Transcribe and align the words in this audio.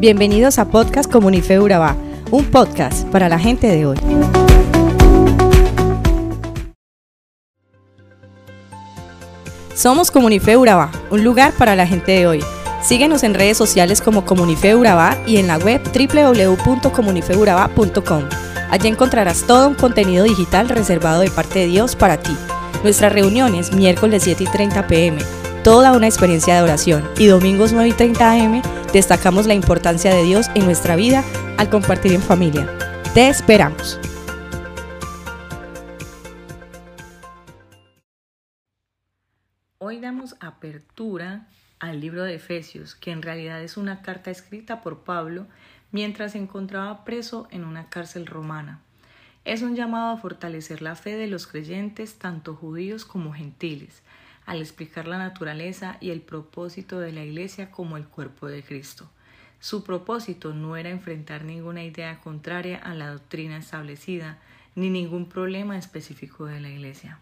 Bienvenidos 0.00 0.58
a 0.58 0.64
Podcast 0.64 1.12
Comunife 1.12 1.60
Urabá, 1.60 1.94
un 2.30 2.46
podcast 2.46 3.06
para 3.08 3.28
la 3.28 3.38
gente 3.38 3.66
de 3.66 3.84
hoy. 3.84 3.98
Somos 9.74 10.10
Comunife 10.10 10.56
Urabá, 10.56 10.90
un 11.10 11.22
lugar 11.22 11.52
para 11.52 11.76
la 11.76 11.86
gente 11.86 12.12
de 12.12 12.26
hoy. 12.26 12.40
Síguenos 12.82 13.22
en 13.24 13.34
redes 13.34 13.58
sociales 13.58 14.00
como 14.00 14.24
Comunife 14.24 14.74
Urabá 14.74 15.18
y 15.26 15.36
en 15.36 15.48
la 15.48 15.58
web 15.58 15.82
www.comunifeurabá.com. 15.84 18.22
Allí 18.70 18.88
encontrarás 18.88 19.46
todo 19.46 19.68
un 19.68 19.74
contenido 19.74 20.24
digital 20.24 20.70
reservado 20.70 21.20
de 21.20 21.30
parte 21.30 21.58
de 21.58 21.66
Dios 21.66 21.94
para 21.94 22.16
ti. 22.16 22.34
Nuestras 22.82 23.12
reuniones 23.12 23.74
miércoles 23.74 24.22
7 24.22 24.44
y 24.44 24.46
30 24.46 24.86
pm, 24.86 25.18
toda 25.62 25.92
una 25.92 26.06
experiencia 26.06 26.54
de 26.54 26.62
oración 26.62 27.06
y 27.18 27.26
domingos 27.26 27.72
9 27.72 27.88
y 27.88 27.92
30 27.92 28.32
am 28.32 28.62
destacamos 28.92 29.46
la 29.46 29.54
importancia 29.54 30.14
de 30.14 30.22
Dios 30.22 30.46
en 30.54 30.64
nuestra 30.64 30.96
vida 30.96 31.22
al 31.58 31.68
compartir 31.68 32.12
en 32.12 32.22
familia. 32.22 32.66
Te 33.14 33.28
esperamos. 33.28 34.00
Hoy 39.78 40.00
damos 40.00 40.34
apertura 40.40 41.46
al 41.78 42.00
libro 42.00 42.24
de 42.24 42.36
Efesios, 42.36 42.94
que 42.94 43.10
en 43.10 43.22
realidad 43.22 43.62
es 43.62 43.76
una 43.76 44.02
carta 44.02 44.30
escrita 44.30 44.80
por 44.80 45.00
Pablo 45.00 45.46
mientras 45.92 46.32
se 46.32 46.38
encontraba 46.38 47.04
preso 47.04 47.48
en 47.50 47.64
una 47.64 47.88
cárcel 47.88 48.26
romana. 48.26 48.80
Es 49.44 49.62
un 49.62 49.74
llamado 49.74 50.10
a 50.10 50.16
fortalecer 50.16 50.80
la 50.82 50.94
fe 50.94 51.16
de 51.16 51.26
los 51.26 51.46
creyentes, 51.46 52.18
tanto 52.18 52.54
judíos 52.54 53.04
como 53.04 53.32
gentiles, 53.32 54.02
al 54.50 54.60
explicar 54.60 55.06
la 55.06 55.16
naturaleza 55.16 55.96
y 56.00 56.10
el 56.10 56.22
propósito 56.22 56.98
de 56.98 57.12
la 57.12 57.22
Iglesia 57.22 57.70
como 57.70 57.96
el 57.96 58.08
cuerpo 58.08 58.48
de 58.48 58.64
Cristo. 58.64 59.08
Su 59.60 59.84
propósito 59.84 60.52
no 60.52 60.76
era 60.76 60.90
enfrentar 60.90 61.44
ninguna 61.44 61.84
idea 61.84 62.18
contraria 62.18 62.78
a 62.78 62.92
la 62.94 63.12
doctrina 63.12 63.58
establecida, 63.58 64.40
ni 64.74 64.90
ningún 64.90 65.28
problema 65.28 65.78
específico 65.78 66.46
de 66.46 66.60
la 66.60 66.68
Iglesia. 66.68 67.20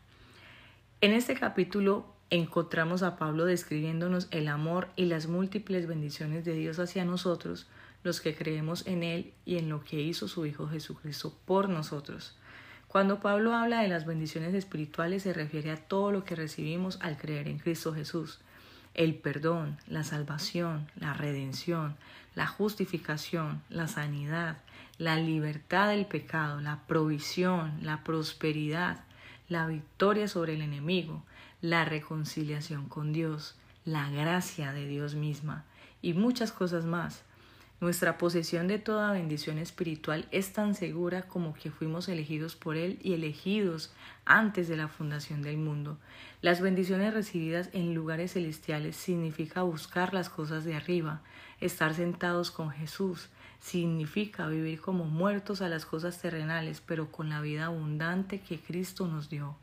En 1.02 1.12
este 1.12 1.34
capítulo 1.34 2.06
encontramos 2.30 3.02
a 3.02 3.18
Pablo 3.18 3.44
describiéndonos 3.44 4.28
el 4.30 4.48
amor 4.48 4.88
y 4.96 5.04
las 5.04 5.26
múltiples 5.26 5.86
bendiciones 5.86 6.46
de 6.46 6.54
Dios 6.54 6.78
hacia 6.78 7.04
nosotros, 7.04 7.68
los 8.04 8.22
que 8.22 8.34
creemos 8.34 8.86
en 8.86 9.02
Él 9.02 9.34
y 9.44 9.58
en 9.58 9.68
lo 9.68 9.84
que 9.84 10.00
hizo 10.00 10.28
su 10.28 10.46
Hijo 10.46 10.66
Jesucristo 10.66 11.36
por 11.44 11.68
nosotros. 11.68 12.38
Cuando 12.88 13.20
Pablo 13.20 13.54
habla 13.54 13.82
de 13.82 13.88
las 13.88 14.06
bendiciones 14.06 14.54
espirituales 14.54 15.22
se 15.22 15.34
refiere 15.34 15.70
a 15.70 15.76
todo 15.76 16.10
lo 16.10 16.24
que 16.24 16.34
recibimos 16.34 16.98
al 17.02 17.18
creer 17.18 17.46
en 17.46 17.58
Cristo 17.58 17.92
Jesús. 17.92 18.40
El 18.94 19.14
perdón, 19.14 19.76
la 19.86 20.04
salvación, 20.04 20.90
la 20.96 21.12
redención, 21.12 21.96
la 22.34 22.46
justificación, 22.46 23.60
la 23.68 23.88
sanidad, 23.88 24.56
la 24.96 25.16
libertad 25.16 25.90
del 25.90 26.06
pecado, 26.06 26.62
la 26.62 26.80
provisión, 26.86 27.78
la 27.82 28.02
prosperidad, 28.04 29.04
la 29.50 29.66
victoria 29.66 30.26
sobre 30.26 30.54
el 30.54 30.62
enemigo, 30.62 31.22
la 31.60 31.84
reconciliación 31.84 32.88
con 32.88 33.12
Dios, 33.12 33.54
la 33.84 34.10
gracia 34.10 34.72
de 34.72 34.86
Dios 34.86 35.14
misma 35.14 35.64
y 36.00 36.14
muchas 36.14 36.52
cosas 36.52 36.86
más. 36.86 37.22
Nuestra 37.80 38.18
posesión 38.18 38.66
de 38.66 38.80
toda 38.80 39.12
bendición 39.12 39.56
espiritual 39.58 40.26
es 40.32 40.52
tan 40.52 40.74
segura 40.74 41.28
como 41.28 41.54
que 41.54 41.70
fuimos 41.70 42.08
elegidos 42.08 42.56
por 42.56 42.76
Él 42.76 42.98
y 43.02 43.12
elegidos 43.12 43.92
antes 44.24 44.66
de 44.66 44.76
la 44.76 44.88
fundación 44.88 45.42
del 45.42 45.58
mundo. 45.58 45.96
Las 46.42 46.60
bendiciones 46.60 47.14
recibidas 47.14 47.70
en 47.72 47.94
lugares 47.94 48.32
celestiales 48.32 48.96
significa 48.96 49.62
buscar 49.62 50.12
las 50.12 50.28
cosas 50.28 50.64
de 50.64 50.74
arriba, 50.74 51.20
estar 51.60 51.94
sentados 51.94 52.50
con 52.50 52.70
Jesús, 52.70 53.28
significa 53.60 54.48
vivir 54.48 54.80
como 54.80 55.04
muertos 55.04 55.62
a 55.62 55.68
las 55.68 55.86
cosas 55.86 56.20
terrenales, 56.20 56.82
pero 56.84 57.12
con 57.12 57.28
la 57.28 57.40
vida 57.40 57.66
abundante 57.66 58.40
que 58.40 58.58
Cristo 58.58 59.06
nos 59.06 59.28
dio. 59.28 59.54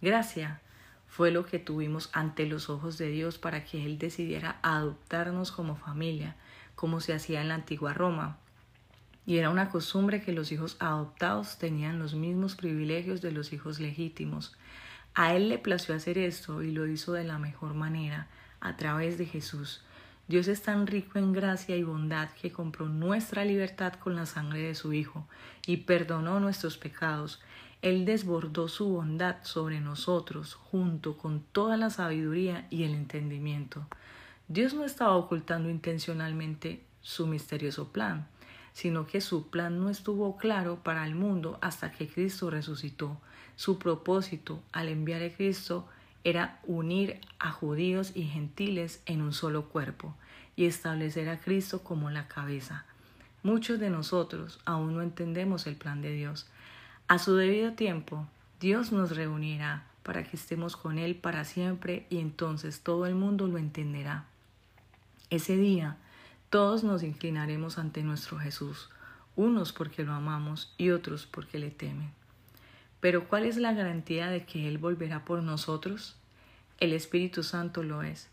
Gracia 0.00 0.60
fue 1.08 1.32
lo 1.32 1.44
que 1.44 1.58
tuvimos 1.58 2.08
ante 2.12 2.46
los 2.46 2.70
ojos 2.70 2.98
de 2.98 3.08
Dios 3.08 3.38
para 3.38 3.64
que 3.64 3.84
Él 3.84 3.98
decidiera 3.98 4.60
adoptarnos 4.62 5.50
como 5.50 5.74
familia 5.74 6.36
como 6.82 7.00
se 7.00 7.14
hacía 7.14 7.40
en 7.40 7.46
la 7.46 7.54
antigua 7.54 7.94
Roma. 7.94 8.38
Y 9.24 9.36
era 9.36 9.50
una 9.50 9.70
costumbre 9.70 10.20
que 10.20 10.32
los 10.32 10.50
hijos 10.50 10.76
adoptados 10.80 11.56
tenían 11.56 12.00
los 12.00 12.14
mismos 12.14 12.56
privilegios 12.56 13.22
de 13.22 13.30
los 13.30 13.52
hijos 13.52 13.78
legítimos. 13.78 14.56
A 15.14 15.32
él 15.36 15.48
le 15.48 15.58
plació 15.58 15.94
hacer 15.94 16.18
esto 16.18 16.60
y 16.60 16.72
lo 16.72 16.88
hizo 16.88 17.12
de 17.12 17.22
la 17.22 17.38
mejor 17.38 17.74
manera, 17.74 18.26
a 18.60 18.76
través 18.76 19.16
de 19.16 19.26
Jesús. 19.26 19.84
Dios 20.26 20.48
es 20.48 20.62
tan 20.62 20.88
rico 20.88 21.20
en 21.20 21.32
gracia 21.32 21.76
y 21.76 21.84
bondad 21.84 22.30
que 22.30 22.50
compró 22.50 22.88
nuestra 22.88 23.44
libertad 23.44 23.92
con 23.92 24.16
la 24.16 24.26
sangre 24.26 24.62
de 24.62 24.74
su 24.74 24.92
Hijo 24.92 25.28
y 25.64 25.76
perdonó 25.76 26.40
nuestros 26.40 26.78
pecados. 26.78 27.40
Él 27.80 28.04
desbordó 28.04 28.66
su 28.66 28.88
bondad 28.88 29.36
sobre 29.42 29.78
nosotros 29.78 30.54
junto 30.54 31.16
con 31.16 31.44
toda 31.52 31.76
la 31.76 31.90
sabiduría 31.90 32.66
y 32.70 32.82
el 32.82 32.94
entendimiento. 32.94 33.86
Dios 34.48 34.74
no 34.74 34.84
estaba 34.84 35.16
ocultando 35.16 35.70
intencionalmente 35.70 36.82
su 37.00 37.26
misterioso 37.26 37.88
plan, 37.88 38.26
sino 38.72 39.06
que 39.06 39.20
su 39.20 39.48
plan 39.48 39.78
no 39.78 39.90
estuvo 39.90 40.36
claro 40.36 40.76
para 40.82 41.06
el 41.06 41.14
mundo 41.14 41.58
hasta 41.60 41.92
que 41.92 42.08
Cristo 42.08 42.50
resucitó. 42.50 43.20
Su 43.56 43.78
propósito 43.78 44.62
al 44.72 44.88
enviar 44.88 45.22
a 45.22 45.30
Cristo 45.30 45.86
era 46.24 46.60
unir 46.64 47.20
a 47.38 47.50
judíos 47.50 48.12
y 48.14 48.24
gentiles 48.24 49.02
en 49.06 49.22
un 49.22 49.32
solo 49.32 49.68
cuerpo 49.68 50.14
y 50.56 50.66
establecer 50.66 51.28
a 51.28 51.40
Cristo 51.40 51.82
como 51.82 52.10
la 52.10 52.28
cabeza. 52.28 52.84
Muchos 53.42 53.80
de 53.80 53.90
nosotros 53.90 54.60
aún 54.64 54.94
no 54.94 55.02
entendemos 55.02 55.66
el 55.66 55.76
plan 55.76 56.00
de 56.00 56.12
Dios. 56.12 56.46
A 57.08 57.18
su 57.18 57.34
debido 57.34 57.72
tiempo, 57.72 58.26
Dios 58.60 58.92
nos 58.92 59.16
reunirá 59.16 59.86
para 60.02 60.22
que 60.22 60.36
estemos 60.36 60.76
con 60.76 60.98
Él 60.98 61.16
para 61.16 61.44
siempre 61.44 62.06
y 62.08 62.18
entonces 62.18 62.82
todo 62.82 63.06
el 63.06 63.14
mundo 63.14 63.48
lo 63.48 63.58
entenderá. 63.58 64.26
Ese 65.32 65.56
día 65.56 65.96
todos 66.50 66.84
nos 66.84 67.02
inclinaremos 67.02 67.78
ante 67.78 68.02
nuestro 68.02 68.38
Jesús, 68.38 68.90
unos 69.34 69.72
porque 69.72 70.04
lo 70.04 70.12
amamos 70.12 70.74
y 70.76 70.90
otros 70.90 71.24
porque 71.24 71.58
le 71.58 71.70
temen. 71.70 72.10
Pero 73.00 73.26
¿cuál 73.28 73.46
es 73.46 73.56
la 73.56 73.72
garantía 73.72 74.28
de 74.28 74.44
que 74.44 74.68
Él 74.68 74.76
volverá 74.76 75.24
por 75.24 75.42
nosotros? 75.42 76.16
El 76.80 76.92
Espíritu 76.92 77.42
Santo 77.44 77.82
lo 77.82 78.02
es. 78.02 78.28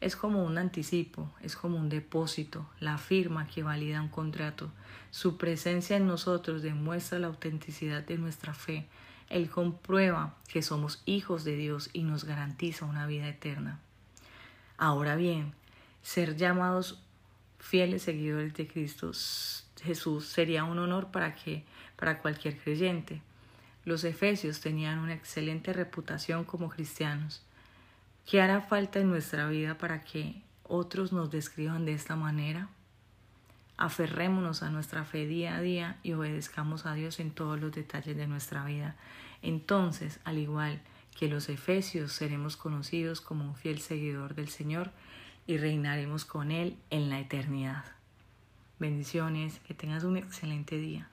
Es 0.00 0.14
como 0.14 0.44
un 0.44 0.56
anticipo, 0.56 1.28
es 1.40 1.56
como 1.56 1.76
un 1.76 1.88
depósito, 1.88 2.70
la 2.78 2.98
firma 2.98 3.48
que 3.48 3.64
valida 3.64 4.00
un 4.00 4.08
contrato. 4.08 4.70
Su 5.10 5.36
presencia 5.36 5.96
en 5.96 6.06
nosotros 6.06 6.62
demuestra 6.62 7.18
la 7.18 7.26
autenticidad 7.26 8.04
de 8.04 8.16
nuestra 8.16 8.54
fe. 8.54 8.86
Él 9.28 9.50
comprueba 9.50 10.36
que 10.46 10.62
somos 10.62 11.02
hijos 11.04 11.42
de 11.42 11.56
Dios 11.56 11.90
y 11.92 12.04
nos 12.04 12.22
garantiza 12.22 12.84
una 12.84 13.08
vida 13.08 13.26
eterna. 13.26 13.80
Ahora 14.78 15.16
bien, 15.16 15.52
ser 16.04 16.36
llamados 16.36 17.02
fieles 17.58 18.02
seguidores 18.02 18.52
de 18.54 18.68
Cristo 18.68 19.10
Jesús 19.82 20.26
sería 20.26 20.62
un 20.64 20.78
honor 20.78 21.10
para 21.10 21.34
que 21.34 21.64
para 21.96 22.20
cualquier 22.20 22.58
creyente. 22.58 23.22
Los 23.84 24.04
efesios 24.04 24.60
tenían 24.60 24.98
una 24.98 25.14
excelente 25.14 25.72
reputación 25.72 26.44
como 26.44 26.68
cristianos. 26.68 27.42
¿Qué 28.26 28.40
hará 28.40 28.60
falta 28.60 29.00
en 29.00 29.08
nuestra 29.08 29.48
vida 29.48 29.78
para 29.78 30.04
que 30.04 30.42
otros 30.62 31.12
nos 31.12 31.30
describan 31.30 31.86
de 31.86 31.94
esta 31.94 32.16
manera? 32.16 32.68
Aferrémonos 33.76 34.62
a 34.62 34.70
nuestra 34.70 35.04
fe 35.04 35.26
día 35.26 35.56
a 35.56 35.60
día 35.60 35.98
y 36.02 36.12
obedezcamos 36.12 36.86
a 36.86 36.94
Dios 36.94 37.18
en 37.18 37.30
todos 37.30 37.58
los 37.58 37.72
detalles 37.72 38.16
de 38.16 38.26
nuestra 38.26 38.64
vida. 38.64 38.94
Entonces, 39.42 40.20
al 40.24 40.38
igual 40.38 40.80
que 41.18 41.28
los 41.28 41.48
efesios, 41.48 42.12
seremos 42.12 42.56
conocidos 42.56 43.20
como 43.20 43.44
un 43.44 43.54
fiel 43.54 43.80
seguidor 43.80 44.34
del 44.34 44.48
Señor 44.48 44.90
y 45.46 45.58
reinaremos 45.58 46.24
con 46.24 46.50
Él 46.50 46.76
en 46.90 47.10
la 47.10 47.20
eternidad. 47.20 47.84
Bendiciones, 48.78 49.60
que 49.60 49.74
tengas 49.74 50.04
un 50.04 50.16
excelente 50.16 50.76
día. 50.78 51.08